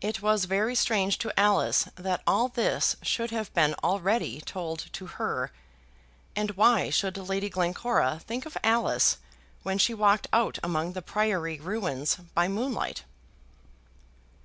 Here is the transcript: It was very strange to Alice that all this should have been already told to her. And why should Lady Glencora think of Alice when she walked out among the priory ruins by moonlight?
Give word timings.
It 0.00 0.22
was 0.22 0.44
very 0.44 0.76
strange 0.76 1.18
to 1.18 1.32
Alice 1.36 1.88
that 1.96 2.22
all 2.24 2.46
this 2.46 2.94
should 3.02 3.32
have 3.32 3.52
been 3.52 3.74
already 3.82 4.40
told 4.40 4.86
to 4.92 5.06
her. 5.18 5.50
And 6.36 6.52
why 6.52 6.88
should 6.90 7.16
Lady 7.16 7.48
Glencora 7.48 8.20
think 8.24 8.46
of 8.46 8.56
Alice 8.62 9.16
when 9.64 9.78
she 9.78 9.92
walked 9.92 10.28
out 10.32 10.60
among 10.62 10.92
the 10.92 11.02
priory 11.02 11.58
ruins 11.58 12.14
by 12.32 12.46
moonlight? 12.46 13.02